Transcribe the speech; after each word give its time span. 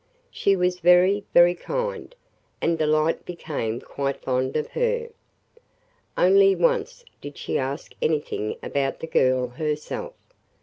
She 0.31 0.55
was 0.55 0.79
very, 0.79 1.25
very 1.31 1.53
kind, 1.53 2.15
and 2.59 2.75
Delight 2.75 3.23
became 3.23 3.79
quite 3.79 4.19
fond 4.19 4.55
of 4.57 4.69
her. 4.69 5.09
Only 6.17 6.55
once 6.55 7.05
did 7.21 7.37
she 7.37 7.59
ask 7.59 7.93
anything 8.01 8.57
about 8.63 8.99
the 8.99 9.05
girl 9.05 9.49
herself. 9.49 10.15